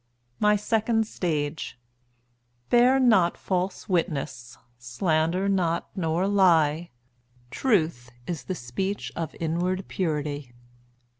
MY 0.39 0.55
SECOND 0.55 1.05
STAGE 1.05 1.77
Bear 2.71 2.99
not 2.99 3.37
false 3.37 3.87
witness, 3.87 4.57
slander 4.79 5.47
not, 5.47 5.89
nor 5.95 6.27
lie; 6.27 6.89
Truth 7.51 8.09
is 8.25 8.45
the 8.45 8.55
speech 8.55 9.11
of 9.15 9.35
inward 9.39 9.87
purity. 9.87 10.53